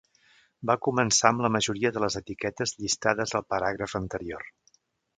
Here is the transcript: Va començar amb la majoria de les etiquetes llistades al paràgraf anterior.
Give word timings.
Va 0.71 0.75
començar 0.87 1.31
amb 1.33 1.43
la 1.47 1.51
majoria 1.57 1.93
de 1.97 2.03
les 2.05 2.19
etiquetes 2.23 2.75
llistades 2.83 3.39
al 3.41 3.49
paràgraf 3.55 3.99
anterior. 4.05 4.53